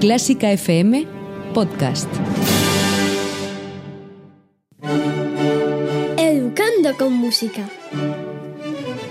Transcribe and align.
Clásica 0.00 0.50
FM 0.50 1.06
Podcast. 1.52 2.08
Educando 6.16 6.96
con 6.96 7.12
música. 7.12 7.68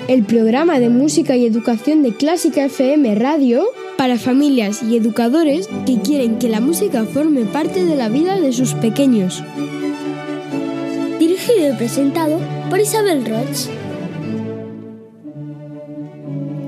El 0.08 0.24
programa 0.24 0.80
de 0.80 0.90
música 0.90 1.36
y 1.36 1.46
educación 1.46 2.02
de 2.02 2.16
Clásica 2.16 2.66
FM 2.66 3.14
Radio 3.14 3.66
para 4.00 4.18
familias 4.18 4.82
y 4.82 4.98
educadores 4.98 5.70
que 5.86 6.02
quieren 6.02 6.39
que 6.39 6.50
la 6.50 6.60
música 6.60 7.06
forme 7.06 7.46
parte 7.46 7.86
de 7.86 7.96
la 7.96 8.10
vida 8.10 8.40
de 8.40 8.52
sus 8.52 8.74
pequeños. 8.74 9.44
Dirigido 11.20 11.71
y 11.71 11.78
presentado 11.78 12.40
por 12.71 12.80
Isabel 12.80 13.28
Roch. 13.28 13.70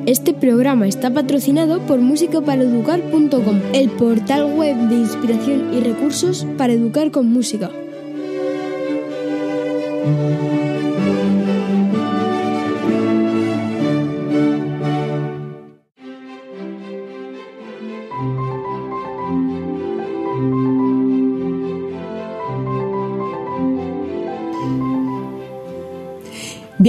Este 0.07 0.33
programa 0.33 0.87
está 0.87 1.11
patrocinado 1.11 1.79
por 1.81 1.99
musicaparaeducar.com, 1.99 3.61
el 3.73 3.89
portal 3.91 4.45
web 4.55 4.75
de 4.89 4.95
inspiración 4.95 5.73
y 5.75 5.79
recursos 5.79 6.47
para 6.57 6.73
educar 6.73 7.11
con 7.11 7.31
música. 7.31 7.69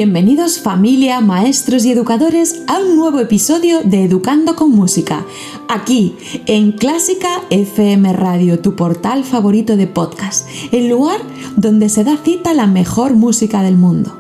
Bienvenidos 0.05 0.59
familia, 0.59 1.21
maestros 1.21 1.85
y 1.85 1.93
educadores 1.93 2.63
a 2.67 2.81
un 2.81 2.97
nuevo 2.97 3.21
episodio 3.21 3.83
de 3.85 4.03
Educando 4.03 4.57
con 4.57 4.73
Música, 4.73 5.25
aquí 5.69 6.17
en 6.47 6.73
Clásica 6.73 7.29
FM 7.51 8.13
Radio, 8.13 8.59
tu 8.59 8.75
portal 8.75 9.23
favorito 9.23 9.77
de 9.77 9.87
podcast, 9.87 10.49
el 10.73 10.89
lugar 10.89 11.21
donde 11.57 11.89
se 11.89 12.03
da 12.03 12.17
cita 12.17 12.53
la 12.53 12.67
mejor 12.67 13.15
música 13.15 13.63
del 13.63 13.77
mundo. 13.77 14.19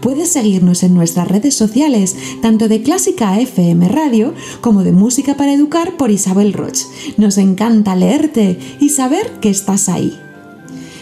Puedes 0.00 0.32
seguirnos 0.32 0.82
en 0.82 0.94
nuestras 0.94 1.28
redes 1.28 1.54
sociales, 1.54 2.16
tanto 2.42 2.66
de 2.66 2.82
Clásica 2.82 3.38
FM 3.38 3.86
Radio 3.86 4.34
como 4.60 4.82
de 4.82 4.90
Música 4.90 5.36
para 5.36 5.52
Educar 5.52 5.96
por 5.96 6.10
Isabel 6.10 6.52
Roch. 6.52 6.80
Nos 7.16 7.38
encanta 7.38 7.94
leerte 7.94 8.58
y 8.80 8.88
saber 8.88 9.38
que 9.40 9.50
estás 9.50 9.88
ahí. 9.88 10.18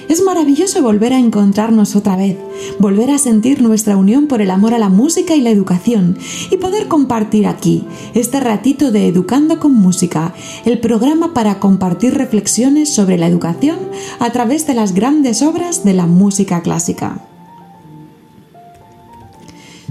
Es 0.09 0.23
maravilloso 0.23 0.83
volver 0.83 1.13
a 1.13 1.19
encontrarnos 1.19 1.97
otra 1.97 2.17
vez, 2.17 2.37
volver 2.79 3.11
a 3.11 3.19
sentir 3.19 3.63
nuestra 3.63 3.97
unión 3.97 4.27
por 4.27 4.43
el 4.43 4.51
amor 4.51 4.75
a 4.75 4.79
la 4.79 4.89
música 4.89 5.35
y 5.35 5.41
la 5.41 5.51
educación 5.51 6.19
y 6.51 6.57
poder 6.57 6.89
compartir 6.89 7.47
aquí 7.47 7.85
este 8.15 8.41
ratito 8.41 8.93
de 8.93 9.09
Educando 9.09 9.59
con 9.59 9.75
Música, 9.75 10.35
el 10.65 10.79
programa 10.79 11.35
para 11.35 11.59
compartir 11.59 12.15
reflexiones 12.15 12.91
sobre 12.91 13.19
la 13.19 13.27
educación 13.27 13.79
a 14.19 14.31
través 14.31 14.67
de 14.67 14.75
las 14.75 14.95
grandes 14.95 15.43
obras 15.43 15.85
de 15.85 15.95
la 15.95 16.07
música 16.07 16.63
clásica. 16.63 17.34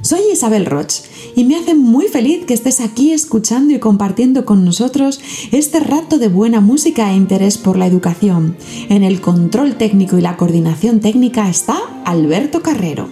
Soy 0.04 0.20
Isabel 0.34 0.66
Roch 0.66 0.96
y 1.34 1.46
me 1.46 1.56
hace 1.56 1.76
muy 1.76 2.08
feliz 2.09 2.46
que 2.46 2.54
estés 2.54 2.82
aquí 2.82 3.14
escuchando 3.14 3.73
y 3.73 3.80
compartiendo 3.80 4.44
con 4.44 4.66
nosotros 4.66 5.22
este 5.54 5.80
rato 5.80 6.18
de 6.18 6.28
buena 6.28 6.59
música 6.59 7.09
e 7.09 7.16
interés 7.16 7.58
por 7.58 7.78
la 7.78 7.88
educación. 7.88 8.58
En 8.90 9.04
el 9.04 9.22
control 9.22 9.76
técnico 9.76 10.18
y 10.18 10.22
la 10.22 10.36
coordinación 10.36 11.00
técnica 11.00 11.50
está 11.50 11.78
Alberto 12.04 12.62
Carrero. 12.62 13.08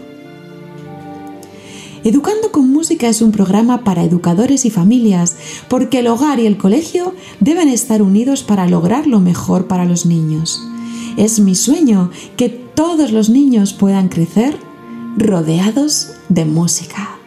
Educando 2.03 2.51
con 2.51 2.69
Música 2.69 3.07
es 3.07 3.21
un 3.21 3.31
programa 3.31 3.85
para 3.85 4.03
educadores 4.03 4.65
y 4.65 4.69
familias, 4.69 5.37
porque 5.69 5.99
el 5.99 6.07
hogar 6.07 6.41
y 6.41 6.45
el 6.45 6.57
colegio 6.57 7.15
deben 7.39 7.69
estar 7.69 8.01
unidos 8.01 8.43
para 8.43 8.67
lograr 8.67 9.07
lo 9.07 9.21
mejor 9.21 9.67
para 9.67 9.85
los 9.85 10.05
niños. 10.05 10.61
Es 11.15 11.39
mi 11.39 11.55
sueño 11.55 12.11
que 12.35 12.49
todos 12.49 13.13
los 13.13 13.29
niños 13.29 13.71
puedan 13.71 14.09
crecer 14.09 14.57
rodeados 15.15 16.15
de 16.29 16.45
música. 16.45 17.17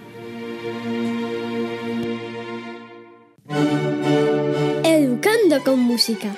Educando 4.82 5.62
con 5.64 5.80
música. 5.80 6.34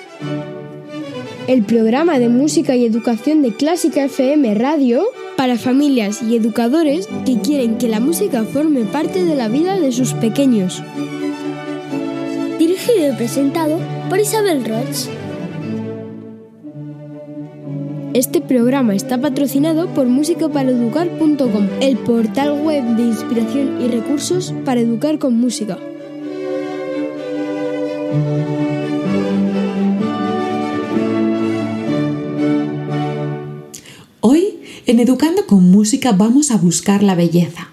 El 1.46 1.64
programa 1.64 2.18
de 2.18 2.28
música 2.28 2.74
y 2.74 2.84
educación 2.84 3.42
de 3.42 3.54
Clásica 3.54 4.04
FM 4.04 4.54
Radio 4.54 5.04
para 5.36 5.56
familias 5.56 6.22
y 6.22 6.36
educadores 6.36 7.08
que 7.24 7.40
quieren 7.40 7.78
que 7.78 7.88
la 7.88 8.00
música 8.00 8.44
forme 8.44 8.84
parte 8.84 9.24
de 9.24 9.34
la 9.34 9.48
vida 9.48 9.78
de 9.78 9.92
sus 9.92 10.12
pequeños. 10.14 10.82
Dirigido 12.58 13.12
y 13.12 13.16
presentado 13.16 13.78
por 14.08 14.18
Isabel 14.18 14.64
Roch. 14.64 15.08
Este 18.16 18.41
programa 18.41 18.94
está 18.94 19.21
patrocinado 19.21 19.93
por 19.93 20.06
musicaparaeducar.com, 20.06 21.69
el 21.82 21.99
portal 21.99 22.62
web 22.62 22.82
de 22.97 23.03
inspiración 23.03 23.82
y 23.82 23.88
recursos 23.88 24.54
para 24.65 24.81
educar 24.81 25.19
con 25.19 25.34
música. 25.34 25.78
Hoy, 34.22 34.60
en 34.87 34.98
Educando 34.98 35.44
con 35.47 35.71
Música, 35.71 36.12
vamos 36.12 36.50
a 36.50 36.56
buscar 36.56 37.03
la 37.03 37.16
belleza. 37.16 37.69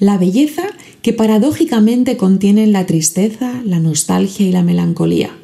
La 0.00 0.16
belleza 0.16 0.62
que 1.02 1.12
paradójicamente 1.12 2.16
contiene 2.16 2.66
la 2.68 2.86
tristeza, 2.86 3.60
la 3.66 3.80
nostalgia 3.80 4.46
y 4.46 4.50
la 4.50 4.62
melancolía. 4.62 5.43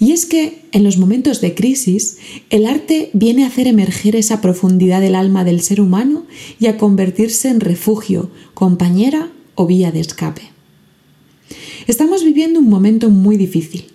Y 0.00 0.12
es 0.12 0.26
que 0.26 0.62
en 0.72 0.84
los 0.84 0.96
momentos 0.96 1.40
de 1.40 1.54
crisis, 1.54 2.18
el 2.50 2.66
arte 2.66 3.10
viene 3.12 3.44
a 3.44 3.48
hacer 3.48 3.66
emerger 3.66 4.14
esa 4.14 4.40
profundidad 4.40 5.00
del 5.00 5.14
alma 5.14 5.44
del 5.44 5.60
ser 5.60 5.80
humano 5.80 6.24
y 6.60 6.66
a 6.66 6.76
convertirse 6.76 7.48
en 7.48 7.60
refugio, 7.60 8.30
compañera 8.54 9.30
o 9.54 9.66
vía 9.66 9.90
de 9.90 10.00
escape. 10.00 10.42
Estamos 11.86 12.22
viviendo 12.22 12.60
un 12.60 12.68
momento 12.68 13.10
muy 13.10 13.36
difícil. 13.36 13.86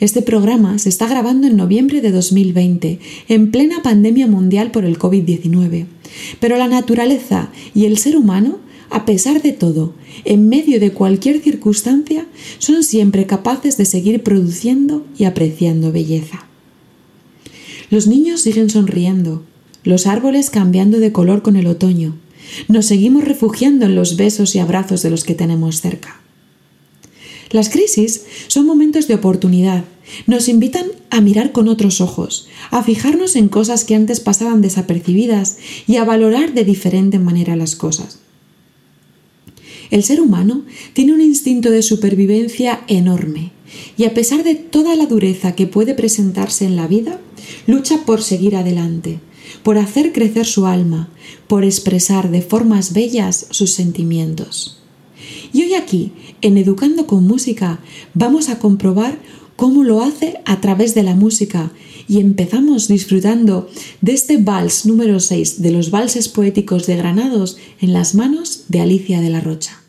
Este 0.00 0.22
programa 0.22 0.78
se 0.78 0.88
está 0.88 1.06
grabando 1.06 1.46
en 1.46 1.56
noviembre 1.56 2.00
de 2.00 2.10
2020, 2.10 2.98
en 3.28 3.50
plena 3.50 3.82
pandemia 3.82 4.26
mundial 4.26 4.70
por 4.72 4.84
el 4.84 4.98
COVID-19. 4.98 5.86
Pero 6.40 6.56
la 6.56 6.68
naturaleza 6.68 7.50
y 7.74 7.84
el 7.84 7.98
ser 7.98 8.16
humano 8.16 8.58
a 8.90 9.04
pesar 9.04 9.42
de 9.42 9.52
todo, 9.52 9.94
en 10.24 10.48
medio 10.48 10.80
de 10.80 10.92
cualquier 10.92 11.40
circunstancia, 11.40 12.26
son 12.58 12.84
siempre 12.84 13.26
capaces 13.26 13.76
de 13.76 13.84
seguir 13.84 14.22
produciendo 14.22 15.06
y 15.18 15.24
apreciando 15.24 15.92
belleza. 15.92 16.46
Los 17.90 18.06
niños 18.06 18.40
siguen 18.40 18.70
sonriendo, 18.70 19.44
los 19.84 20.06
árboles 20.06 20.50
cambiando 20.50 20.98
de 20.98 21.12
color 21.12 21.42
con 21.42 21.56
el 21.56 21.66
otoño. 21.66 22.16
Nos 22.68 22.86
seguimos 22.86 23.24
refugiando 23.24 23.86
en 23.86 23.94
los 23.94 24.16
besos 24.16 24.54
y 24.54 24.58
abrazos 24.58 25.02
de 25.02 25.10
los 25.10 25.24
que 25.24 25.34
tenemos 25.34 25.80
cerca. 25.80 26.20
Las 27.50 27.68
crisis 27.68 28.24
son 28.48 28.66
momentos 28.66 29.06
de 29.06 29.14
oportunidad. 29.14 29.84
Nos 30.26 30.48
invitan 30.48 30.86
a 31.10 31.20
mirar 31.20 31.52
con 31.52 31.68
otros 31.68 32.00
ojos, 32.00 32.48
a 32.70 32.82
fijarnos 32.82 33.36
en 33.36 33.48
cosas 33.48 33.84
que 33.84 33.94
antes 33.94 34.20
pasaban 34.20 34.60
desapercibidas 34.60 35.58
y 35.86 35.96
a 35.96 36.04
valorar 36.04 36.52
de 36.52 36.64
diferente 36.64 37.18
manera 37.18 37.54
las 37.54 37.76
cosas. 37.76 38.18
El 39.94 40.02
ser 40.02 40.20
humano 40.20 40.62
tiene 40.92 41.14
un 41.14 41.20
instinto 41.20 41.70
de 41.70 41.80
supervivencia 41.80 42.80
enorme 42.88 43.52
y 43.96 44.02
a 44.06 44.12
pesar 44.12 44.42
de 44.42 44.56
toda 44.56 44.96
la 44.96 45.06
dureza 45.06 45.54
que 45.54 45.68
puede 45.68 45.94
presentarse 45.94 46.64
en 46.64 46.74
la 46.74 46.88
vida, 46.88 47.20
lucha 47.68 48.04
por 48.04 48.20
seguir 48.20 48.56
adelante, 48.56 49.20
por 49.62 49.78
hacer 49.78 50.12
crecer 50.12 50.46
su 50.46 50.66
alma, 50.66 51.10
por 51.46 51.62
expresar 51.62 52.32
de 52.32 52.42
formas 52.42 52.92
bellas 52.92 53.46
sus 53.50 53.70
sentimientos. 53.70 54.82
Y 55.52 55.62
hoy 55.62 55.74
aquí, 55.74 56.10
en 56.42 56.58
Educando 56.58 57.06
con 57.06 57.24
Música, 57.24 57.78
vamos 58.14 58.48
a 58.48 58.58
comprobar 58.58 59.20
cómo 59.54 59.84
lo 59.84 60.02
hace 60.02 60.40
a 60.44 60.60
través 60.60 60.96
de 60.96 61.04
la 61.04 61.14
música 61.14 61.70
y 62.08 62.18
empezamos 62.18 62.88
disfrutando 62.88 63.70
de 64.00 64.12
este 64.12 64.38
vals 64.38 64.86
número 64.86 65.20
6 65.20 65.62
de 65.62 65.70
los 65.70 65.92
valses 65.92 66.28
poéticos 66.28 66.88
de 66.88 66.96
Granados 66.96 67.58
en 67.80 67.92
las 67.92 68.16
manos 68.16 68.64
de 68.66 68.80
Alicia 68.80 69.20
de 69.20 69.30
la 69.30 69.40
Rocha. 69.40 69.83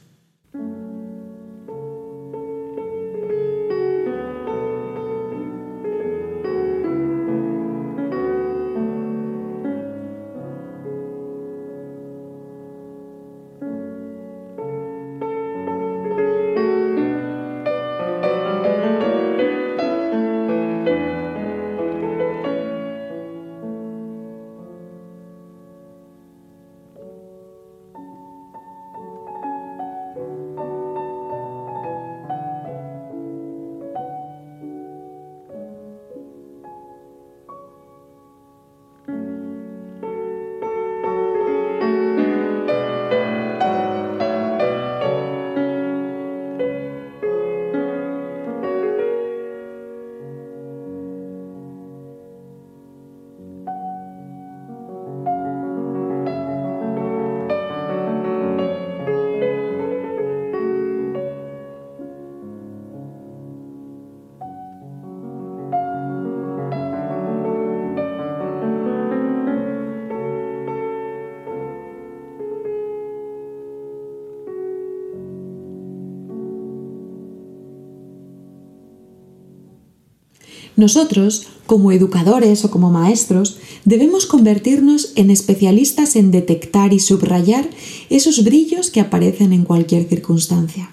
Nosotros, 80.76 81.48
como 81.66 81.92
educadores 81.92 82.66
o 82.66 82.72
como 82.72 82.92
maestros, 82.92 83.58
debemos 83.86 84.26
convertirnos 84.26 85.14
en 85.16 85.32
especialistas 85.32 86.16
en 86.16 86.32
detectar 86.32 86.92
y 86.92 87.00
subrayar 87.00 87.70
esos 88.10 88.44
brillos 88.44 88.92
que 88.92 89.00
aparecen 89.00 89.54
en 89.54 89.64
cualquier 89.64 90.08
circunstancia. 90.08 90.92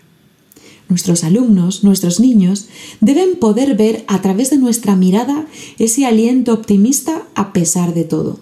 Nuestros 0.89 1.25
alumnos, 1.25 1.83
nuestros 1.83 2.21
niños, 2.21 2.69
deben 3.01 3.37
poder 3.37 3.77
ver 3.77 4.05
a 4.07 4.21
través 4.23 4.51
de 4.51 4.59
nuestra 4.59 4.95
mirada 4.95 5.47
ese 5.79 6.07
aliento 6.07 6.53
optimista 6.53 7.27
a 7.35 7.53
pesar 7.53 7.95
de 7.95 8.05
todo. 8.05 8.39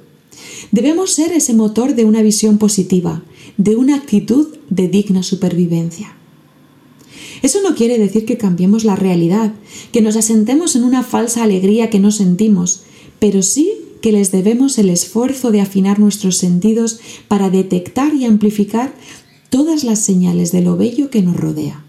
Debemos 0.73 1.13
ser 1.13 1.33
ese 1.33 1.55
motor 1.55 1.95
de 1.95 2.05
una 2.05 2.23
visión 2.23 2.59
positiva, 2.59 3.23
de 3.57 3.77
una 3.77 3.97
actitud 3.97 4.49
de 4.69 4.89
digna 4.89 5.23
supervivencia. 5.23 6.17
Eso 7.43 7.61
no 7.63 7.75
quiere 7.75 7.99
decir 7.99 8.25
que 8.25 8.37
cambiemos 8.37 8.85
la 8.85 8.97
realidad, 8.97 9.55
que 9.93 10.03
nos 10.03 10.17
asentemos 10.17 10.77
en 10.77 10.85
una 10.85 11.03
falsa 11.03 11.43
alegría 11.43 11.91
que 11.91 12.01
no 12.01 12.11
sentimos, 12.11 12.83
pero 13.19 13.43
sí 13.43 13.73
que 14.03 14.13
les 14.13 14.33
debemos 14.33 14.79
el 14.79 14.89
esfuerzo 14.89 15.51
de 15.51 15.61
afinar 15.61 15.99
nuestros 15.99 16.37
sentidos 16.37 17.01
para 17.29 17.51
detectar 17.51 18.15
y 18.15 18.25
amplificar 18.25 18.95
todas 19.51 19.85
las 19.85 19.99
señales 19.99 20.53
de 20.53 20.63
lo 20.63 20.77
bello 20.77 21.11
que 21.11 21.23
nos 21.23 21.37
rodea. 21.37 21.85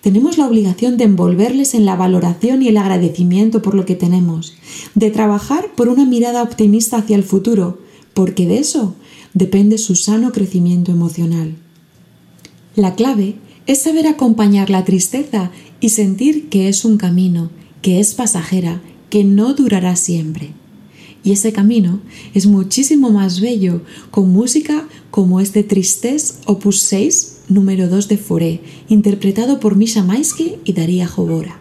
Tenemos 0.00 0.38
la 0.38 0.46
obligación 0.46 0.96
de 0.96 1.04
envolverles 1.04 1.74
en 1.74 1.84
la 1.84 1.96
valoración 1.96 2.62
y 2.62 2.68
el 2.68 2.76
agradecimiento 2.76 3.62
por 3.62 3.74
lo 3.74 3.84
que 3.84 3.96
tenemos, 3.96 4.54
de 4.94 5.10
trabajar 5.10 5.72
por 5.74 5.88
una 5.88 6.04
mirada 6.04 6.42
optimista 6.42 6.98
hacia 6.98 7.16
el 7.16 7.24
futuro, 7.24 7.78
porque 8.14 8.46
de 8.46 8.58
eso 8.58 8.94
depende 9.34 9.76
su 9.76 9.96
sano 9.96 10.30
crecimiento 10.32 10.92
emocional. 10.92 11.56
La 12.76 12.94
clave 12.94 13.34
es 13.68 13.82
saber 13.82 14.06
acompañar 14.06 14.70
la 14.70 14.84
tristeza 14.84 15.52
y 15.78 15.90
sentir 15.90 16.48
que 16.48 16.68
es 16.68 16.86
un 16.86 16.96
camino, 16.96 17.50
que 17.82 18.00
es 18.00 18.14
pasajera, 18.14 18.80
que 19.10 19.24
no 19.24 19.52
durará 19.52 19.94
siempre. 19.94 20.52
Y 21.22 21.32
ese 21.32 21.52
camino 21.52 22.00
es 22.32 22.46
muchísimo 22.46 23.10
más 23.10 23.40
bello 23.40 23.82
con 24.10 24.32
música 24.32 24.88
como 25.10 25.38
este 25.38 25.62
Tristesse 25.64 26.38
Opus 26.46 26.80
6, 26.80 27.40
número 27.50 27.88
2 27.88 28.08
de 28.08 28.16
Foré, 28.16 28.60
interpretado 28.88 29.60
por 29.60 29.76
Misha 29.76 30.02
Maisky 30.02 30.56
y 30.64 30.72
Daria 30.72 31.06
Jobora. 31.06 31.60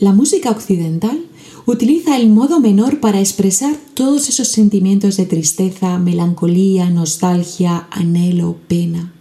La 0.00 0.14
música 0.14 0.50
occidental 0.50 1.26
utiliza 1.66 2.16
el 2.16 2.30
modo 2.30 2.58
menor 2.58 3.00
para 3.00 3.20
expresar 3.20 3.76
todos 3.92 4.30
esos 4.30 4.48
sentimientos 4.48 5.18
de 5.18 5.26
tristeza, 5.26 5.98
melancolía, 5.98 6.88
nostalgia, 6.88 7.86
anhelo, 7.90 8.56
pena. 8.66 9.12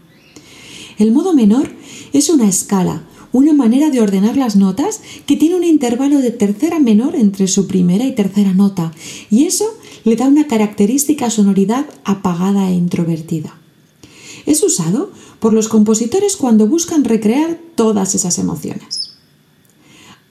El 0.98 1.12
modo 1.12 1.33
menor 1.33 1.69
es 2.13 2.29
una 2.29 2.48
escala, 2.48 3.03
una 3.33 3.51
manera 3.51 3.89
de 3.89 4.00
ordenar 4.00 4.38
las 4.38 4.55
notas 4.55 5.01
que 5.25 5.36
tiene 5.36 5.57
un 5.57 5.65
intervalo 5.65 6.19
de 6.19 6.31
tercera 6.31 6.79
menor 6.79 7.17
entre 7.17 7.50
su 7.50 7.67
primera 7.67 8.05
y 8.05 8.15
tercera 8.15 8.53
nota, 8.53 8.93
y 9.29 9.48
eso 9.48 9.65
le 10.05 10.15
da 10.15 10.29
una 10.29 10.48
característica 10.48 11.29
sonoridad 11.29 11.88
apagada 12.05 12.69
e 12.69 12.75
introvertida. 12.75 13.53
Es 14.45 14.63
usado 14.63 15.12
por 15.41 15.51
los 15.51 15.67
compositores 15.67 16.38
cuando 16.38 16.67
buscan 16.67 17.03
recrear 17.03 17.59
todas 17.75 18.15
esas 18.15 18.39
emociones. 18.39 19.08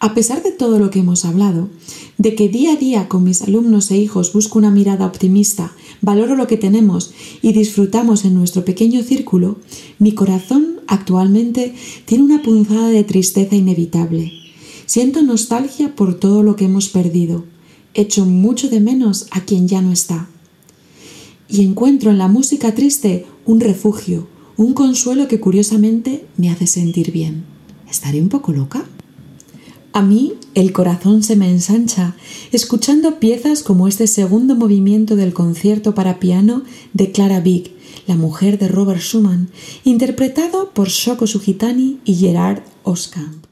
A 0.00 0.14
pesar 0.14 0.44
de 0.44 0.52
todo 0.52 0.78
lo 0.78 0.90
que 0.90 1.00
hemos 1.00 1.24
hablado, 1.24 1.70
de 2.18 2.36
que 2.36 2.48
día 2.48 2.74
a 2.74 2.76
día 2.76 3.08
con 3.08 3.24
mis 3.24 3.42
alumnos 3.42 3.90
e 3.90 3.96
hijos 3.96 4.32
busco 4.32 4.56
una 4.58 4.70
mirada 4.70 5.04
optimista, 5.04 5.72
valoro 6.02 6.36
lo 6.36 6.46
que 6.46 6.56
tenemos 6.56 7.12
y 7.42 7.52
disfrutamos 7.52 8.24
en 8.24 8.34
nuestro 8.34 8.64
pequeño 8.64 9.02
círculo, 9.02 9.58
mi 9.98 10.12
corazón 10.12 10.80
actualmente 10.86 11.74
tiene 12.04 12.22
una 12.22 12.42
punzada 12.42 12.88
de 12.90 13.02
tristeza 13.02 13.56
inevitable. 13.56 14.32
Siento 14.86 15.22
nostalgia 15.22 15.96
por 15.96 16.14
todo 16.14 16.44
lo 16.44 16.54
que 16.54 16.66
hemos 16.66 16.88
perdido. 16.88 17.44
Echo 17.92 18.24
mucho 18.24 18.68
de 18.68 18.78
menos 18.78 19.26
a 19.32 19.40
quien 19.40 19.66
ya 19.66 19.82
no 19.82 19.90
está. 19.90 20.28
Y 21.48 21.64
encuentro 21.64 22.12
en 22.12 22.18
la 22.18 22.28
música 22.28 22.72
triste 22.72 23.26
un 23.46 23.58
refugio, 23.58 24.28
un 24.56 24.74
consuelo 24.74 25.26
que 25.26 25.40
curiosamente 25.40 26.24
me 26.36 26.50
hace 26.50 26.68
sentir 26.68 27.10
bien. 27.10 27.44
¿Estaré 27.90 28.20
un 28.20 28.28
poco 28.28 28.52
loca? 28.52 28.86
A 29.98 30.02
mí 30.02 30.34
el 30.54 30.72
corazón 30.72 31.24
se 31.24 31.34
me 31.34 31.50
ensancha 31.50 32.14
escuchando 32.52 33.18
piezas 33.18 33.64
como 33.64 33.88
este 33.88 34.06
segundo 34.06 34.54
movimiento 34.54 35.16
del 35.16 35.32
concierto 35.34 35.92
para 35.92 36.20
piano 36.20 36.62
de 36.92 37.10
Clara 37.10 37.42
Wieck, 37.44 37.72
la 38.06 38.14
mujer 38.14 38.60
de 38.60 38.68
Robert 38.68 39.00
Schumann, 39.00 39.50
interpretado 39.82 40.70
por 40.70 40.86
Shoko 40.86 41.26
Sugitani 41.26 41.98
y 42.04 42.14
Gerard 42.14 42.62
Oskamp. 42.84 43.47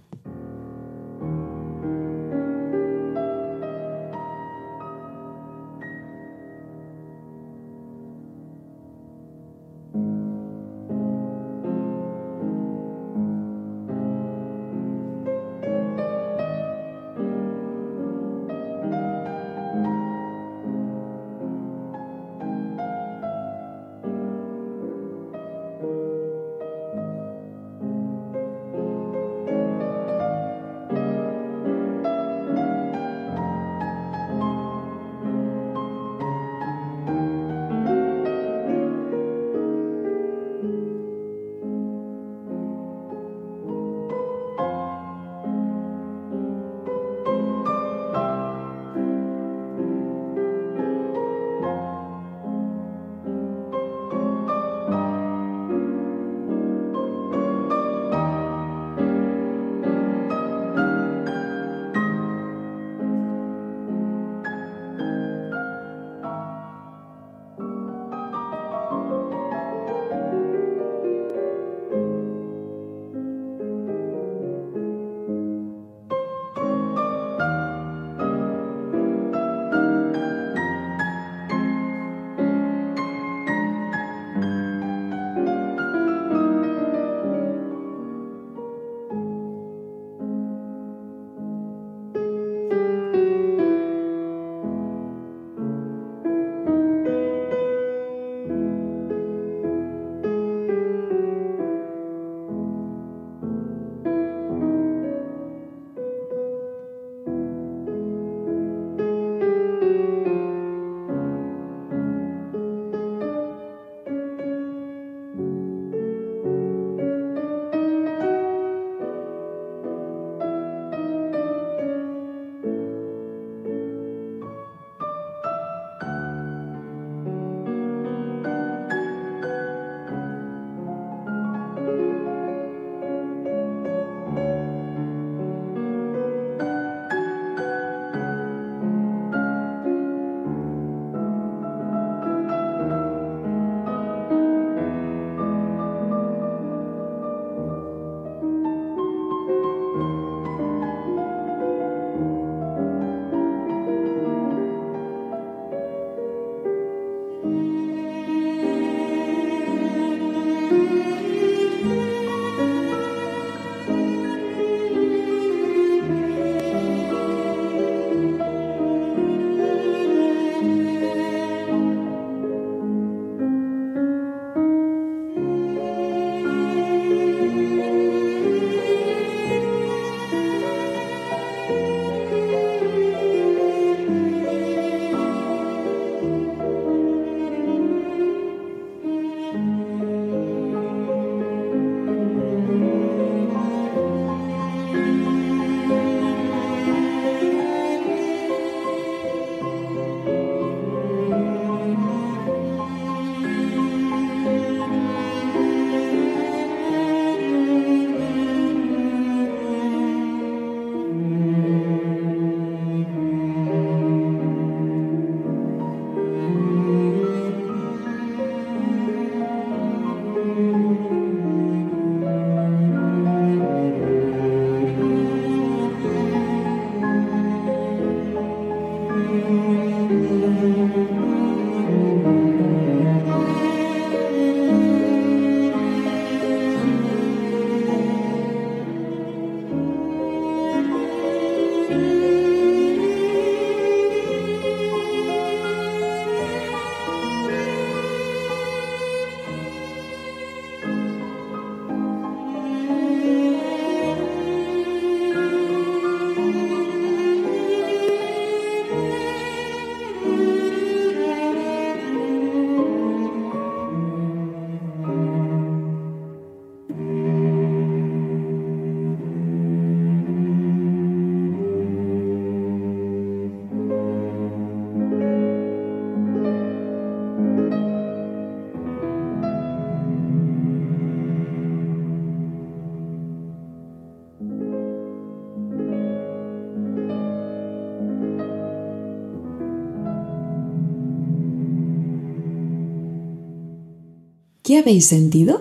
¿Qué 294.67 294.79
habéis 294.79 295.07
sentido? 295.07 295.61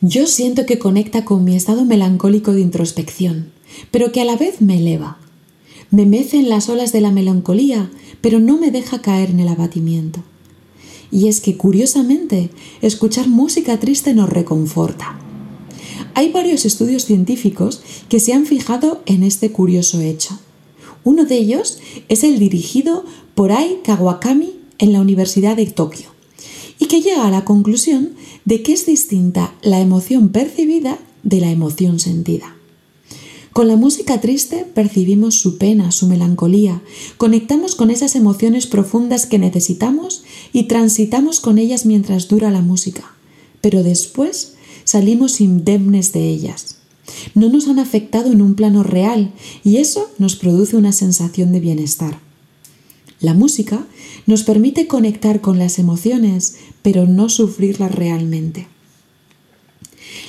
Yo 0.00 0.28
siento 0.28 0.66
que 0.66 0.78
conecta 0.78 1.24
con 1.24 1.42
mi 1.42 1.56
estado 1.56 1.84
melancólico 1.84 2.52
de 2.52 2.60
introspección, 2.60 3.50
pero 3.90 4.12
que 4.12 4.20
a 4.20 4.24
la 4.24 4.36
vez 4.36 4.60
me 4.60 4.78
eleva. 4.78 5.18
Me 5.90 6.06
mece 6.06 6.36
en 6.36 6.48
las 6.48 6.68
olas 6.68 6.92
de 6.92 7.00
la 7.00 7.10
melancolía, 7.10 7.90
pero 8.20 8.38
no 8.38 8.56
me 8.56 8.70
deja 8.70 9.02
caer 9.02 9.30
en 9.30 9.40
el 9.40 9.48
abatimiento. 9.48 10.22
Y 11.10 11.26
es 11.26 11.40
que, 11.40 11.56
curiosamente, 11.56 12.50
escuchar 12.82 13.26
música 13.26 13.80
triste 13.80 14.14
nos 14.14 14.30
reconforta. 14.30 15.18
Hay 16.14 16.30
varios 16.30 16.66
estudios 16.66 17.04
científicos 17.04 17.82
que 18.08 18.20
se 18.20 18.32
han 18.32 18.46
fijado 18.46 19.02
en 19.06 19.24
este 19.24 19.50
curioso 19.50 20.00
hecho. 20.00 20.38
Uno 21.02 21.24
de 21.24 21.38
ellos 21.38 21.80
es 22.08 22.22
el 22.22 22.38
dirigido 22.38 23.04
por 23.34 23.50
Ai 23.50 23.80
Kawakami 23.82 24.54
en 24.78 24.92
la 24.92 25.00
Universidad 25.00 25.56
de 25.56 25.66
Tokio 25.66 26.15
y 26.86 26.88
que 26.88 27.02
llega 27.02 27.26
a 27.26 27.32
la 27.32 27.44
conclusión 27.44 28.12
de 28.44 28.62
que 28.62 28.72
es 28.72 28.86
distinta 28.86 29.52
la 29.60 29.80
emoción 29.80 30.28
percibida 30.28 31.00
de 31.24 31.40
la 31.40 31.50
emoción 31.50 31.98
sentida. 31.98 32.54
Con 33.52 33.66
la 33.66 33.74
música 33.74 34.20
triste 34.20 34.64
percibimos 34.72 35.34
su 35.34 35.58
pena, 35.58 35.90
su 35.90 36.06
melancolía, 36.06 36.80
conectamos 37.16 37.74
con 37.74 37.90
esas 37.90 38.14
emociones 38.14 38.68
profundas 38.68 39.26
que 39.26 39.40
necesitamos 39.40 40.22
y 40.52 40.68
transitamos 40.68 41.40
con 41.40 41.58
ellas 41.58 41.86
mientras 41.86 42.28
dura 42.28 42.52
la 42.52 42.62
música, 42.62 43.16
pero 43.60 43.82
después 43.82 44.54
salimos 44.84 45.40
indemnes 45.40 46.12
de 46.12 46.28
ellas. 46.28 46.76
No 47.34 47.48
nos 47.48 47.66
han 47.66 47.80
afectado 47.80 48.30
en 48.30 48.42
un 48.42 48.54
plano 48.54 48.84
real 48.84 49.32
y 49.64 49.78
eso 49.78 50.08
nos 50.18 50.36
produce 50.36 50.76
una 50.76 50.92
sensación 50.92 51.50
de 51.50 51.58
bienestar. 51.58 52.25
La 53.20 53.32
música 53.32 53.86
nos 54.26 54.42
permite 54.42 54.86
conectar 54.86 55.40
con 55.40 55.58
las 55.58 55.78
emociones, 55.78 56.56
pero 56.82 57.06
no 57.06 57.30
sufrirlas 57.30 57.94
realmente. 57.94 58.66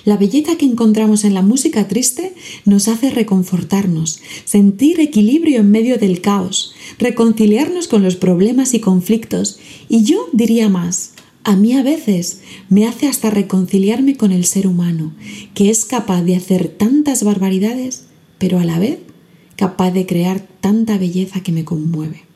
La 0.06 0.16
belleza 0.16 0.58
que 0.58 0.66
encontramos 0.66 1.26
en 1.26 1.34
la 1.34 1.42
música 1.42 1.90
triste 1.90 2.34
nos 2.64 2.88
hace 2.88 3.10
reconfortarnos, 3.10 4.22
sentir 4.46 5.02
equilibrio 5.02 5.60
en 5.60 5.72
medio 5.72 5.98
del 5.98 6.22
caos, 6.22 6.74
reconciliarnos 6.98 7.90
con 7.90 8.04
los 8.04 8.16
problemas 8.16 8.74
y 8.74 8.80
conflictos, 8.80 9.60
y 9.90 10.04
yo 10.04 10.30
diría 10.32 10.70
más, 10.70 11.12
a 11.44 11.58
mí 11.58 11.74
a 11.74 11.84
veces 11.84 12.40
me 12.70 12.88
hace 12.88 13.08
hasta 13.08 13.30
reconciliarme 13.30 14.16
con 14.16 14.32
el 14.32 14.46
ser 14.46 14.66
humano, 14.66 15.14
que 15.54 15.70
es 15.70 15.84
capaz 15.84 16.24
de 16.24 16.38
hacer 16.38 16.70
tantas 16.70 17.24
barbaridades, 17.24 18.06
pero 18.38 18.60
a 18.60 18.66
la 18.66 18.80
vez 18.80 19.00
capaz 19.58 19.92
de 19.92 20.06
crear 20.06 20.48
tanta 20.62 20.98
belleza 20.98 21.42
que 21.42 21.52
me 21.52 21.66
conmueve 21.66 22.27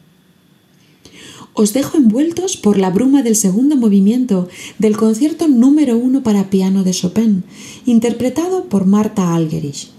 os 1.53 1.73
dejo 1.73 1.97
envueltos 1.97 2.57
por 2.57 2.77
la 2.77 2.89
bruma 2.89 3.23
del 3.23 3.35
segundo 3.35 3.75
movimiento 3.75 4.47
del 4.79 4.97
concierto 4.97 5.47
número 5.47 5.97
uno 5.97 6.23
para 6.23 6.49
piano 6.49 6.83
de 6.83 6.91
Chopin, 6.91 7.43
interpretado 7.85 8.65
por 8.65 8.85
Marta 8.85 9.35
Algerich. 9.35 9.89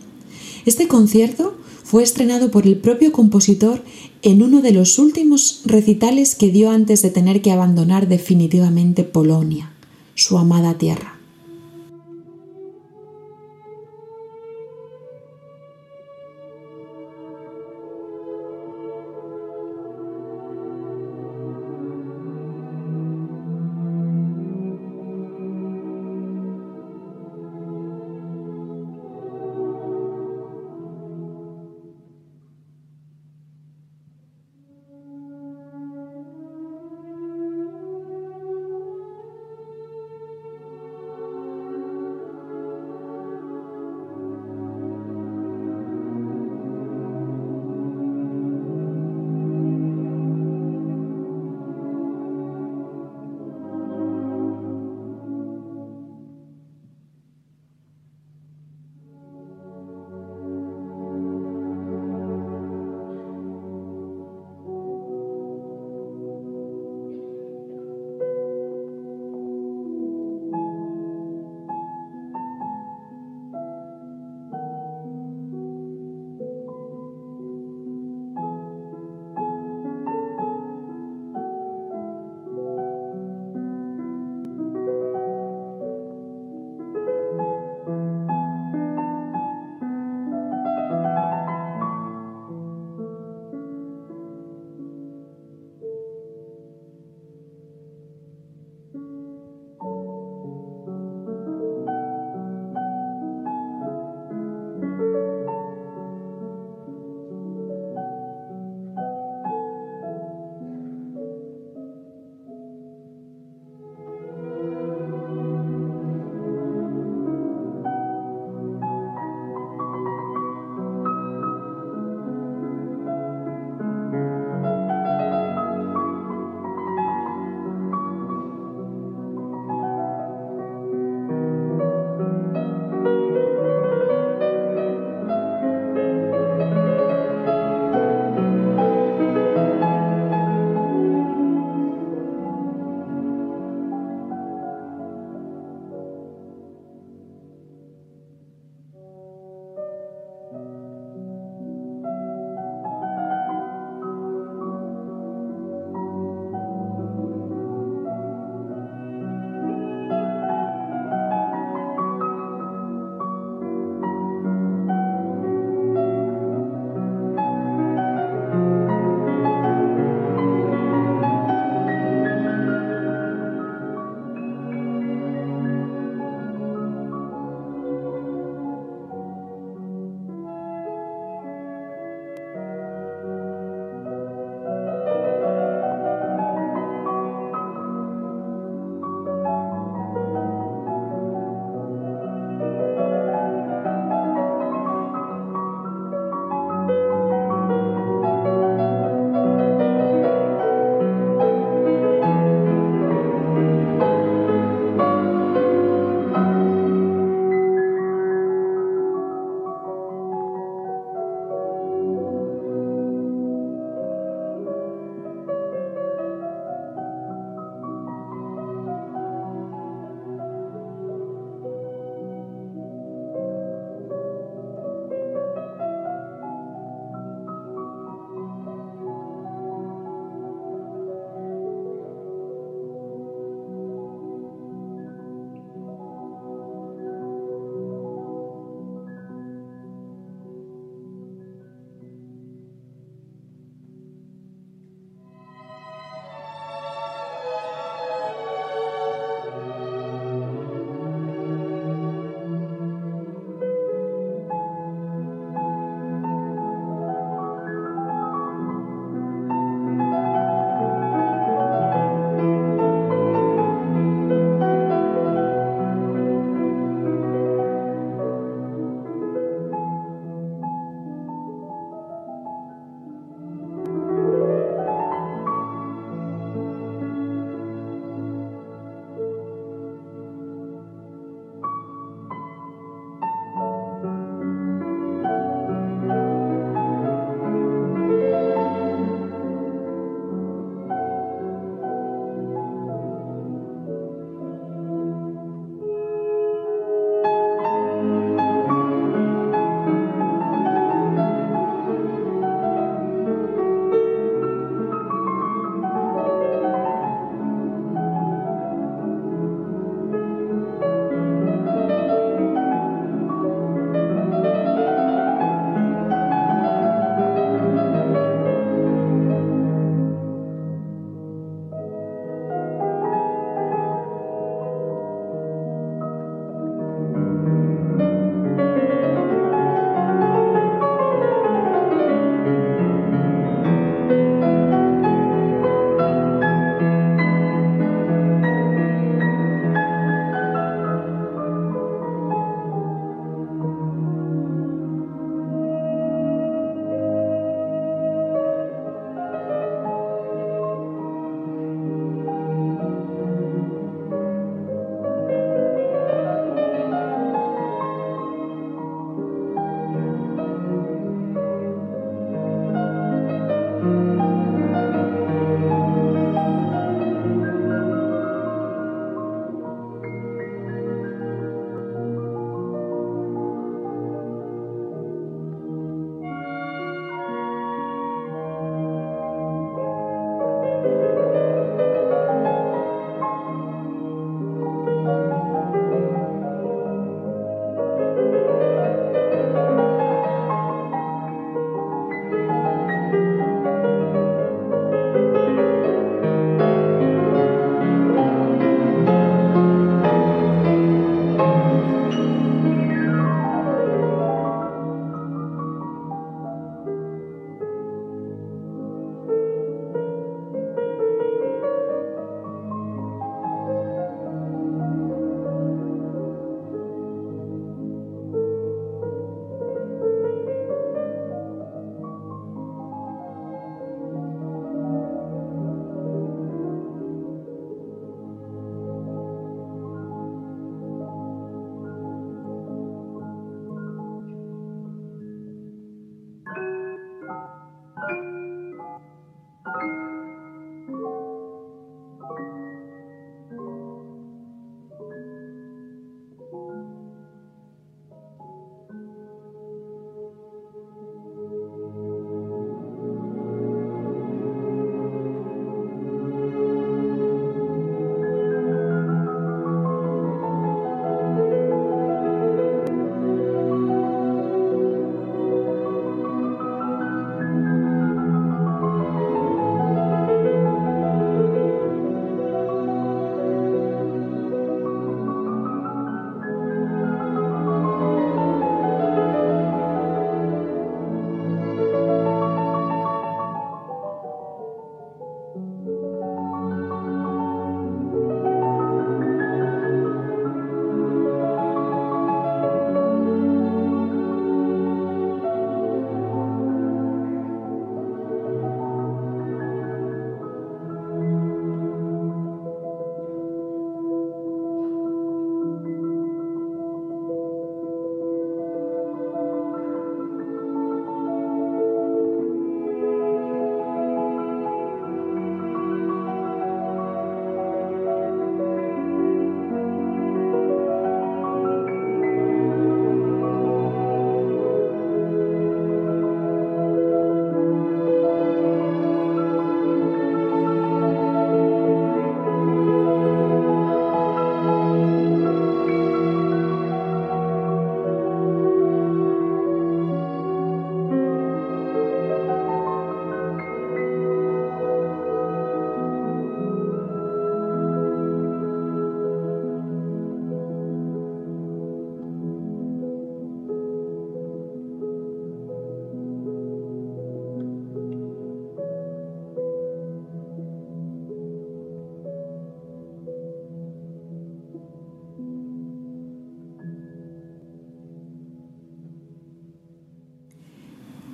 Este 0.65 0.88
concierto 0.88 1.57
fue 1.85 2.03
estrenado 2.03 2.51
por 2.51 2.67
el 2.67 2.77
propio 2.77 3.12
compositor 3.12 3.85
en 4.23 4.43
uno 4.43 4.62
de 4.62 4.73
los 4.73 4.99
últimos 4.99 5.62
recitales 5.65 6.35
que 6.35 6.51
dio 6.51 6.71
antes 6.71 7.03
de 7.03 7.11
tener 7.11 7.43
que 7.43 7.53
abandonar 7.53 8.09
definitivamente 8.09 9.05
Polonia, 9.05 9.73
su 10.15 10.38
amada 10.38 10.79
tierra. 10.79 11.22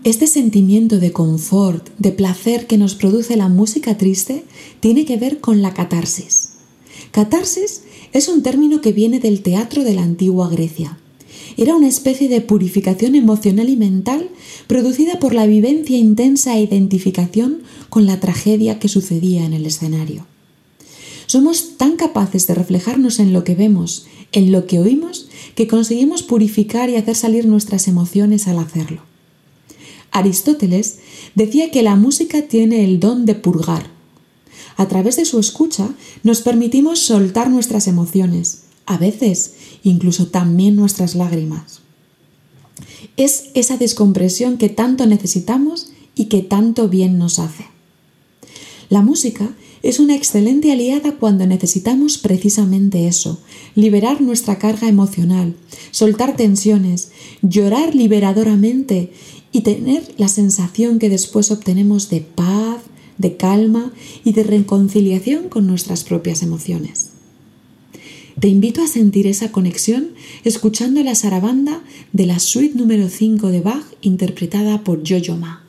Este 0.09 0.27
sentimiento 0.27 1.01
de 1.01 1.13
confort, 1.13 1.91
de 1.99 2.13
placer 2.13 2.67
que 2.67 2.79
nos 2.79 2.95
produce 2.95 3.37
la 3.37 3.51
música 3.51 3.99
triste, 3.99 4.43
tiene 4.81 5.05
que 5.05 5.19
ver 5.19 5.39
con 5.39 5.61
la 5.61 5.75
catarsis. 5.75 6.53
Catarsis 7.11 7.83
es 8.15 8.29
un 8.29 8.43
término 8.43 8.81
que 8.81 8.93
viene 8.93 9.21
del 9.21 9.43
teatro 9.43 9.85
de 9.85 9.93
la 9.93 10.01
antigua 10.01 10.49
Grecia. 10.49 10.97
Era 11.59 11.77
una 11.77 11.89
especie 11.89 12.31
de 12.31 12.41
purificación 12.41 13.17
emocional 13.17 13.69
y 13.69 13.77
mental 13.77 14.31
producida 14.67 15.19
por 15.19 15.35
la 15.35 15.45
vivencia 15.45 15.99
intensa 15.99 16.57
e 16.57 16.63
identificación 16.63 17.61
con 17.91 18.07
la 18.07 18.19
tragedia 18.19 18.79
que 18.79 18.89
sucedía 18.89 19.45
en 19.45 19.53
el 19.53 19.67
escenario. 19.67 20.25
Somos 21.27 21.77
tan 21.77 21.97
capaces 21.97 22.47
de 22.47 22.55
reflejarnos 22.55 23.19
en 23.19 23.35
lo 23.35 23.45
que 23.45 23.55
vemos, 23.55 24.07
en 24.33 24.53
lo 24.53 24.67
que 24.67 24.79
oímos, 24.79 25.29
que 25.55 25.69
conseguimos 25.69 26.23
purificar 26.23 26.89
y 26.89 26.97
hacer 26.97 27.15
salir 27.15 27.45
nuestras 27.45 27.89
emociones 27.89 28.49
al 28.49 28.59
hacerlo. 28.59 29.08
Aristóteles 30.19 30.99
decía 31.35 31.71
que 31.71 31.83
la 31.83 31.97
música 31.97 32.43
tiene 32.43 32.85
el 32.85 33.01
don 33.01 33.27
de 33.27 33.35
purgar. 33.35 33.91
A 34.77 34.87
través 34.87 35.17
de 35.17 35.25
su 35.25 35.41
escucha 35.41 35.91
nos 36.23 36.41
permitimos 36.41 37.01
soltar 37.01 37.51
nuestras 37.51 37.89
emociones, 37.89 38.63
a 38.87 38.97
veces 38.97 39.55
incluso 39.83 40.29
también 40.29 40.77
nuestras 40.77 41.15
lágrimas. 41.15 41.81
Es 43.17 43.51
esa 43.55 43.77
descompresión 43.77 44.59
que 44.59 44.69
tanto 44.69 45.07
necesitamos 45.07 45.89
y 46.15 46.27
que 46.27 46.43
tanto 46.43 46.89
bien 46.89 47.19
nos 47.19 47.39
hace. 47.39 47.67
La 48.89 49.03
música 49.03 49.51
es 49.83 50.01
una 50.01 50.17
excelente 50.17 50.73
aliada 50.73 51.17
cuando 51.17 51.47
necesitamos 51.47 52.19
precisamente 52.19 53.07
eso, 53.07 53.41
liberar 53.75 54.21
nuestra 54.21 54.59
carga 54.59 54.89
emocional, 54.89 55.55
soltar 55.91 56.37
tensiones, 56.37 57.11
llorar 57.43 57.95
liberadoramente 57.95 59.13
y 59.53 59.63
tener 59.63 60.15
la 60.19 60.29
sensación 60.29 60.99
que 60.99 61.09
después 61.09 61.51
obtenemos 61.51 62.11
de 62.11 62.21
paz, 62.21 62.83
de 63.19 63.37
calma 63.37 63.93
y 64.25 64.33
de 64.33 64.45
reconciliación 64.45 65.49
con 65.49 65.67
nuestras 65.67 66.05
propias 66.05 66.43
emociones. 66.43 67.11
Te 68.39 68.49
invito 68.49 68.83
a 68.83 68.87
sentir 68.87 69.27
esa 69.27 69.51
conexión 69.51 70.11
escuchando 70.45 71.03
la 71.03 71.17
sarabanda 71.17 71.83
de 72.13 72.27
la 72.27 72.39
suite 72.39 72.77
número 72.79 73.09
5 73.09 73.49
de 73.49 73.61
Bach 73.61 73.85
interpretada 74.01 74.85
por 74.85 75.03
Jojo 75.07 75.37
Ma. 75.37 75.68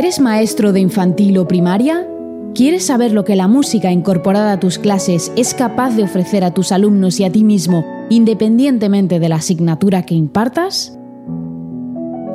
¿Eres 0.00 0.18
maestro 0.18 0.72
de 0.72 0.80
infantil 0.80 1.36
o 1.36 1.46
primaria? 1.46 2.08
¿Quieres 2.54 2.86
saber 2.86 3.12
lo 3.12 3.26
que 3.26 3.36
la 3.36 3.48
música 3.48 3.92
incorporada 3.92 4.52
a 4.52 4.58
tus 4.58 4.78
clases 4.78 5.30
es 5.36 5.52
capaz 5.52 5.94
de 5.94 6.04
ofrecer 6.04 6.42
a 6.42 6.54
tus 6.54 6.72
alumnos 6.72 7.20
y 7.20 7.24
a 7.24 7.30
ti 7.30 7.44
mismo, 7.44 7.84
independientemente 8.08 9.20
de 9.20 9.28
la 9.28 9.36
asignatura 9.36 10.06
que 10.06 10.14
impartas? 10.14 10.98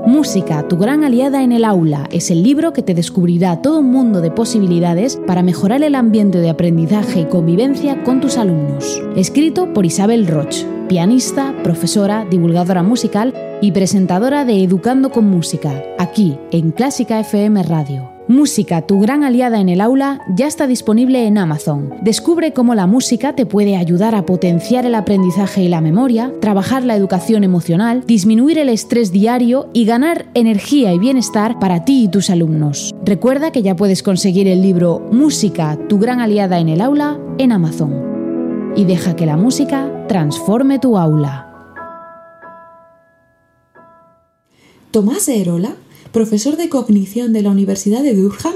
Música, 0.05 0.67
tu 0.67 0.77
gran 0.77 1.03
aliada 1.03 1.41
en 1.41 1.51
el 1.51 1.65
aula, 1.65 2.07
es 2.11 2.29
el 2.29 2.43
libro 2.43 2.71
que 2.71 2.83
te 2.83 2.93
descubrirá 2.93 3.63
todo 3.63 3.79
un 3.79 3.89
mundo 3.89 4.21
de 4.21 4.29
posibilidades 4.29 5.19
para 5.25 5.41
mejorar 5.41 5.81
el 5.81 5.95
ambiente 5.95 6.37
de 6.37 6.51
aprendizaje 6.51 7.21
y 7.21 7.25
convivencia 7.25 8.03
con 8.03 8.21
tus 8.21 8.37
alumnos. 8.37 9.01
Escrito 9.15 9.73
por 9.73 9.87
Isabel 9.87 10.27
Roch, 10.27 10.55
pianista, 10.87 11.55
profesora, 11.63 12.27
divulgadora 12.29 12.83
musical 12.83 13.33
y 13.65 13.71
presentadora 13.71 14.45
de 14.45 14.63
Educando 14.63 15.09
con 15.09 15.25
Música, 15.25 15.83
aquí 15.97 16.37
en 16.51 16.69
Clásica 16.69 17.19
FM 17.19 17.63
Radio. 17.63 18.11
Música, 18.27 18.83
tu 18.83 18.99
gran 18.99 19.23
aliada 19.23 19.59
en 19.59 19.69
el 19.69 19.81
aula, 19.81 20.21
ya 20.35 20.45
está 20.45 20.67
disponible 20.67 21.25
en 21.25 21.39
Amazon. 21.39 21.95
Descubre 22.03 22.53
cómo 22.53 22.75
la 22.75 22.85
música 22.85 23.33
te 23.33 23.47
puede 23.47 23.75
ayudar 23.75 24.13
a 24.13 24.23
potenciar 24.23 24.85
el 24.85 24.93
aprendizaje 24.93 25.63
y 25.63 25.67
la 25.67 25.81
memoria, 25.81 26.31
trabajar 26.41 26.83
la 26.83 26.95
educación 26.95 27.43
emocional, 27.43 28.03
disminuir 28.05 28.59
el 28.59 28.69
estrés 28.69 29.11
diario 29.11 29.67
y 29.73 29.85
ganar 29.85 30.27
energía 30.35 30.93
y 30.93 30.99
bienestar 30.99 31.57
para 31.57 31.85
ti 31.85 32.03
y 32.03 32.07
tus 32.07 32.29
alumnos. 32.29 32.93
Recuerda 33.03 33.49
que 33.51 33.63
ya 33.63 33.75
puedes 33.75 34.03
conseguir 34.03 34.47
el 34.47 34.61
libro 34.61 34.99
Música, 35.11 35.75
tu 35.89 35.97
gran 35.97 36.19
aliada 36.19 36.59
en 36.59 36.69
el 36.69 36.81
aula 36.81 37.17
en 37.39 37.51
Amazon. 37.51 38.73
Y 38.75 38.85
deja 38.85 39.15
que 39.15 39.25
la 39.25 39.37
música 39.37 40.05
transforme 40.07 40.77
tu 40.77 40.99
aula. 40.99 41.54
Tomás 44.95 45.27
Erola 45.27 45.75
profesor 46.13 46.55
de 46.55 46.69
cognición 46.69 47.33
de 47.33 47.41
la 47.41 47.49
Universidad 47.49 48.01
de 48.01 48.15
Durham, 48.15 48.53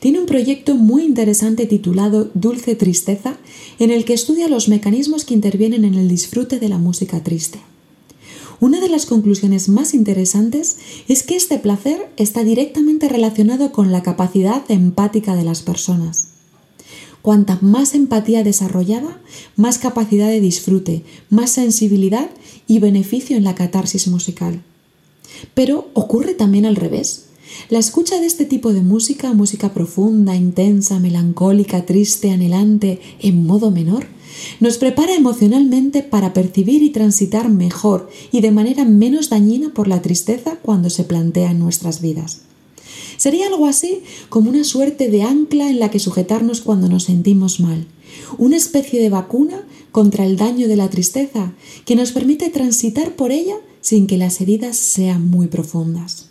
tiene 0.00 0.20
un 0.20 0.24
proyecto 0.24 0.74
muy 0.74 1.04
interesante 1.04 1.66
titulado 1.66 2.30
Dulce 2.32 2.74
Tristeza, 2.76 3.36
en 3.78 3.90
el 3.90 4.06
que 4.06 4.14
estudia 4.14 4.48
los 4.48 4.70
mecanismos 4.70 5.26
que 5.26 5.34
intervienen 5.34 5.84
en 5.84 5.92
el 5.92 6.08
disfrute 6.08 6.58
de 6.58 6.70
la 6.70 6.78
música 6.78 7.22
triste. 7.22 7.60
Una 8.58 8.80
de 8.80 8.88
las 8.88 9.04
conclusiones 9.04 9.68
más 9.68 9.92
interesantes 9.92 10.78
es 11.08 11.22
que 11.22 11.36
este 11.36 11.58
placer 11.58 12.10
está 12.16 12.42
directamente 12.42 13.10
relacionado 13.10 13.70
con 13.70 13.92
la 13.92 14.02
capacidad 14.02 14.62
empática 14.70 15.36
de 15.36 15.44
las 15.44 15.60
personas. 15.60 16.28
Cuanta 17.20 17.58
más 17.60 17.94
empatía 17.94 18.42
desarrollada, 18.42 19.20
más 19.56 19.76
capacidad 19.76 20.28
de 20.28 20.40
disfrute, 20.40 21.04
más 21.28 21.50
sensibilidad 21.50 22.30
y 22.66 22.78
beneficio 22.78 23.36
en 23.36 23.44
la 23.44 23.54
catarsis 23.54 24.08
musical. 24.08 24.62
Pero 25.54 25.88
ocurre 25.94 26.34
también 26.34 26.66
al 26.66 26.76
revés. 26.76 27.26
La 27.68 27.78
escucha 27.78 28.18
de 28.20 28.26
este 28.26 28.44
tipo 28.44 28.72
de 28.72 28.82
música, 28.82 29.32
música 29.34 29.72
profunda, 29.74 30.36
intensa, 30.36 30.98
melancólica, 30.98 31.84
triste, 31.84 32.30
anhelante, 32.30 33.00
en 33.20 33.46
modo 33.46 33.70
menor, 33.70 34.06
nos 34.60 34.78
prepara 34.78 35.14
emocionalmente 35.14 36.02
para 36.02 36.32
percibir 36.32 36.82
y 36.82 36.90
transitar 36.90 37.48
mejor 37.50 38.08
y 38.30 38.40
de 38.40 38.50
manera 38.50 38.84
menos 38.84 39.28
dañina 39.28 39.72
por 39.74 39.88
la 39.88 40.02
tristeza 40.02 40.56
cuando 40.62 40.90
se 40.90 41.04
plantea 41.04 41.50
en 41.50 41.58
nuestras 41.58 42.00
vidas. 42.00 42.42
Sería 43.16 43.46
algo 43.46 43.66
así 43.66 44.02
como 44.28 44.50
una 44.50 44.64
suerte 44.64 45.08
de 45.08 45.22
ancla 45.22 45.68
en 45.70 45.78
la 45.78 45.90
que 45.90 46.00
sujetarnos 46.00 46.60
cuando 46.60 46.88
nos 46.88 47.04
sentimos 47.04 47.60
mal, 47.60 47.86
una 48.38 48.56
especie 48.56 49.00
de 49.00 49.10
vacuna 49.10 49.62
contra 49.92 50.24
el 50.24 50.36
daño 50.36 50.68
de 50.68 50.76
la 50.76 50.90
tristeza 50.90 51.52
que 51.84 51.96
nos 51.96 52.12
permite 52.12 52.50
transitar 52.50 53.14
por 53.14 53.30
ella 53.30 53.56
sin 53.82 54.06
que 54.06 54.16
las 54.16 54.40
heridas 54.40 54.78
sean 54.78 55.28
muy 55.28 55.48
profundas. 55.48 56.30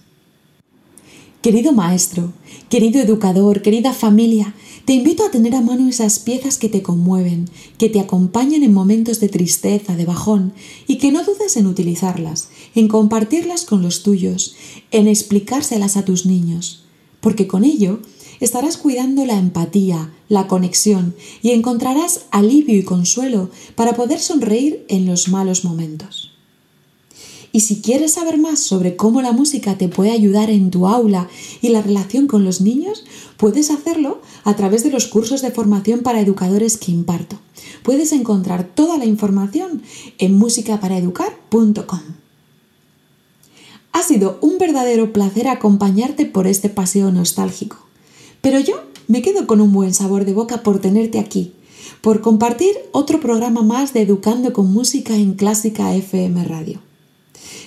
Querido 1.42 1.74
maestro, 1.74 2.34
querido 2.70 3.02
educador, 3.02 3.62
querida 3.62 3.94
familia, 3.94 4.54
te 4.86 4.94
invito 4.94 5.26
a 5.26 5.32
tener 5.32 5.56
a 5.56 5.62
mano 5.62 5.90
esas 5.90 6.20
piezas 6.20 6.58
que 6.58 6.70
te 6.70 6.82
conmueven, 6.82 7.50
que 7.78 7.90
te 7.90 8.00
acompañan 8.00 8.64
en 8.64 8.74
momentos 8.74 9.20
de 9.20 9.30
tristeza, 9.30 9.96
de 9.96 10.06
bajón, 10.06 10.54
y 10.88 10.98
que 10.98 11.12
no 11.12 11.24
dudes 11.24 11.58
en 11.58 11.68
utilizarlas, 11.68 12.50
en 12.74 12.88
compartirlas 12.88 13.66
con 13.66 13.82
los 13.82 14.04
tuyos, 14.04 14.56
en 14.92 15.08
explicárselas 15.08 15.98
a 15.98 16.06
tus 16.06 16.26
niños, 16.26 16.84
porque 17.22 17.48
con 17.48 17.64
ello 17.64 18.00
estarás 18.40 18.78
cuidando 18.78 19.26
la 19.26 19.38
empatía, 19.38 20.12
la 20.30 20.48
conexión 20.48 21.16
y 21.42 21.52
encontrarás 21.52 22.26
alivio 22.32 22.78
y 22.78 22.84
consuelo 22.84 23.50
para 23.76 23.96
poder 23.96 24.20
sonreír 24.20 24.86
en 24.90 25.06
los 25.06 25.28
malos 25.28 25.64
momentos. 25.64 26.31
Y 27.54 27.62
si 27.62 27.82
quieres 27.82 28.14
saber 28.14 28.38
más 28.38 28.60
sobre 28.60 28.96
cómo 28.96 29.22
la 29.22 29.34
música 29.34 29.78
te 29.78 29.90
puede 29.90 30.12
ayudar 30.12 30.50
en 30.50 30.72
tu 30.72 30.88
aula 30.88 31.28
y 31.62 31.70
la 31.70 31.82
relación 31.82 32.28
con 32.28 32.46
los 32.46 32.62
niños, 32.62 33.04
puedes 33.38 33.72
hacerlo 33.72 34.22
a 34.44 34.56
través 34.56 34.84
de 34.84 34.92
los 34.92 35.08
cursos 35.08 35.42
de 35.42 35.52
formación 35.52 36.00
para 36.00 36.22
educadores 36.22 36.78
que 36.78 36.92
imparto. 36.92 37.38
Puedes 37.84 38.14
encontrar 38.14 38.64
toda 38.64 38.98
la 38.98 39.06
información 39.06 39.82
en 40.18 40.38
musicaparaeducar.com. 40.38 42.00
Ha 43.94 44.04
sido 44.04 44.38
un 44.42 44.58
verdadero 44.58 45.12
placer 45.12 45.50
acompañarte 45.50 46.26
por 46.26 46.48
este 46.48 46.70
paseo 46.70 47.12
nostálgico. 47.12 47.78
Pero 48.42 48.60
yo 48.60 48.76
me 49.08 49.22
quedo 49.22 49.46
con 49.46 49.60
un 49.60 49.74
buen 49.74 49.94
sabor 49.94 50.24
de 50.24 50.34
boca 50.34 50.64
por 50.64 50.80
tenerte 50.80 51.20
aquí, 51.20 51.52
por 52.02 52.22
compartir 52.22 52.72
otro 52.94 53.20
programa 53.20 53.62
más 53.62 53.94
de 53.94 54.02
Educando 54.02 54.54
con 54.54 54.72
Música 54.72 55.16
en 55.16 55.34
Clásica 55.34 55.94
FM 55.94 56.46
Radio. 56.46 56.91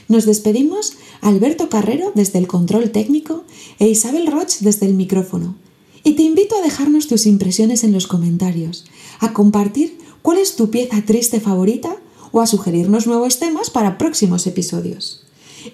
Nos 0.09 0.26
despedimos 0.26 0.94
Alberto 1.20 1.68
Carrero 1.68 2.12
desde 2.14 2.38
el 2.38 2.46
control 2.46 2.90
técnico 2.90 3.44
e 3.78 3.88
Isabel 3.88 4.26
Roch 4.26 4.59
desde 4.61 4.86
el 4.86 4.94
micrófono. 4.94 5.57
Y 6.02 6.12
te 6.12 6.22
invito 6.22 6.57
a 6.57 6.62
dejarnos 6.62 7.09
tus 7.09 7.26
impresiones 7.26 7.82
en 7.84 7.92
los 7.92 8.07
comentarios, 8.07 8.84
a 9.20 9.32
compartir 9.32 9.98
cuál 10.20 10.38
es 10.38 10.57
tu 10.57 10.70
pieza 10.70 11.02
triste 11.07 11.40
favorita 11.40 11.96
o 12.32 12.40
a 12.40 12.46
sugerirnos 12.46 13.07
nuevos 13.07 13.38
temas 13.38 13.70
para 13.70 13.96
próximos 13.96 14.46
episodios. 14.46 15.24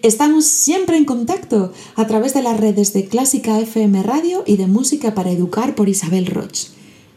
Estamos 0.02 0.44
siempre 0.44 0.96
en 0.96 1.04
contacto 1.04 1.72
a 1.96 2.06
través 2.06 2.32
de 2.32 2.42
las 2.42 2.60
redes 2.60 2.92
de 2.92 3.06
Clásica 3.06 3.58
FM 3.58 4.02
Radio 4.04 4.44
y 4.46 4.56
de 4.56 4.68
Música 4.68 5.14
para 5.14 5.32
Educar 5.32 5.74
por 5.74 5.88
Isabel 5.88 6.26
Roch. 6.26 6.68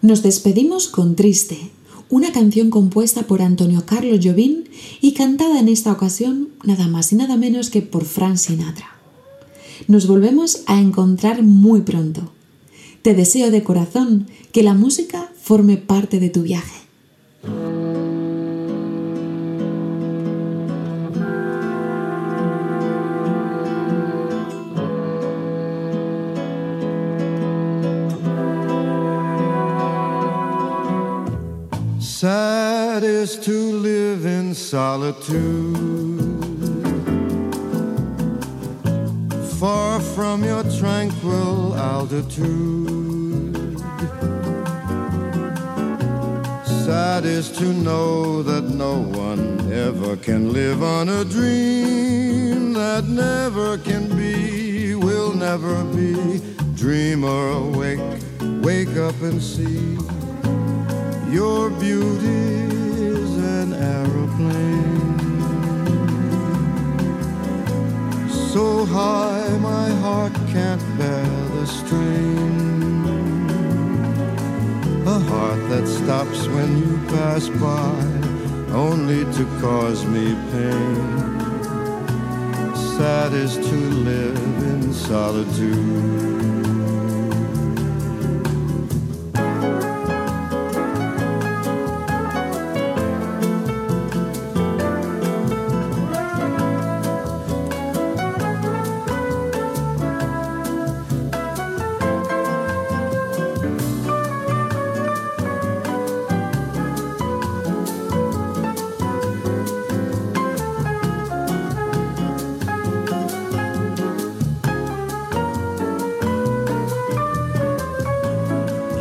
Nos 0.01 0.23
despedimos 0.23 0.87
con 0.87 1.15
Triste, 1.15 1.69
una 2.13 2.31
canción 2.31 2.69
compuesta 2.69 3.23
por 3.23 3.41
Antonio 3.41 3.87
Carlos 3.87 4.19
Jobim 4.23 4.65
y 5.01 5.13
cantada 5.13 5.59
en 5.59 5.67
esta 5.67 5.91
ocasión 5.91 6.49
nada 6.63 6.87
más 6.87 7.11
y 7.11 7.15
nada 7.15 7.37
menos 7.37 7.71
que 7.71 7.81
por 7.81 8.05
Frank 8.05 8.37
Sinatra. 8.37 8.85
Nos 9.87 10.05
volvemos 10.05 10.61
a 10.67 10.79
encontrar 10.79 11.41
muy 11.41 11.81
pronto. 11.81 12.31
Te 13.01 13.15
deseo 13.15 13.49
de 13.49 13.63
corazón 13.63 14.27
que 14.51 14.61
la 14.61 14.75
música 14.75 15.31
forme 15.41 15.77
parte 15.77 16.19
de 16.19 16.29
tu 16.29 16.43
viaje. 16.43 16.83
Sad 32.23 33.03
is 33.03 33.35
to 33.39 33.51
live 33.51 34.25
in 34.25 34.55
solitude, 34.55 35.35
far 39.59 39.99
from 39.99 40.45
your 40.45 40.63
tranquil 40.79 41.75
altitude. 41.75 43.77
Sad 46.85 47.25
is 47.25 47.51
to 47.57 47.65
know 47.65 48.41
that 48.41 48.69
no 48.69 49.01
one 49.01 49.73
ever 49.73 50.15
can 50.15 50.53
live 50.53 50.81
on 50.81 51.09
a 51.09 51.25
dream 51.25 52.71
that 52.71 53.03
never 53.03 53.77
can 53.79 54.07
be, 54.15 54.95
will 54.95 55.33
never 55.33 55.83
be. 55.93 56.39
Dreamer 56.73 57.49
awake, 57.49 57.99
wake 58.63 58.95
up 58.95 59.21
and 59.21 59.43
see 59.43 59.97
your 61.33 61.71
beauty 61.71 62.45
is 63.17 63.37
an 63.39 63.73
aeroplane. 63.73 65.17
So 68.51 68.85
high 68.85 69.57
my 69.57 69.89
heart 70.03 70.33
can't 70.53 70.85
bear 70.95 71.25
the 71.55 71.65
strain. 71.65 73.03
A 75.07 75.19
heart 75.31 75.61
that 75.69 75.87
stops 75.87 76.45
when 76.55 76.77
you 76.77 76.99
pass 77.07 77.49
by, 77.49 77.95
only 78.71 79.25
to 79.37 79.43
cause 79.59 80.05
me 80.05 80.35
pain. 80.51 81.23
Sad 82.95 83.33
is 83.33 83.55
to 83.55 83.77
live 84.09 84.37
in 84.71 84.93
solitude. 84.93 86.72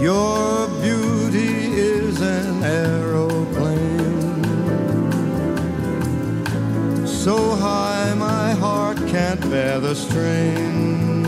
Your 0.03 0.66
beauty 0.80 1.78
is 1.78 2.20
an 2.20 2.64
aeroplane. 2.64 4.42
So 7.07 7.55
high 7.55 8.12
my 8.14 8.50
heart 8.55 8.96
can't 9.07 9.40
bear 9.48 9.78
the 9.78 9.94
strain. 9.94 11.24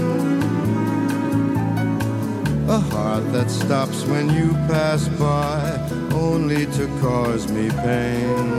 A 2.69 2.81
heart 2.81 3.33
that 3.33 3.49
stops 3.49 4.05
when 4.07 4.29
you 4.31 4.55
pass 4.67 5.07
by, 5.07 5.61
only 6.13 6.67
to 6.67 6.89
cause 7.01 7.47
me 7.47 7.71
pain. 7.71 8.59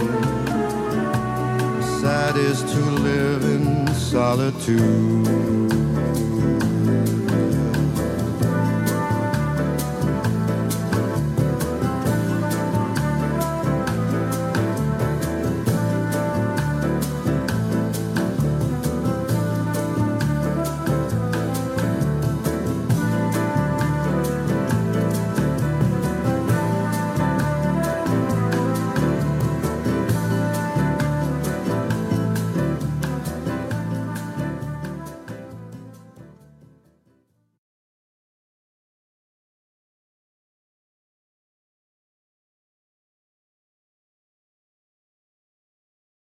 Sad 1.99 2.38
is 2.38 2.61
to 2.63 2.80
live 2.80 3.43
in 3.43 3.93
solitude. 3.93 5.84